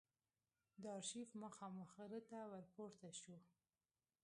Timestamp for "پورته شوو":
2.73-3.37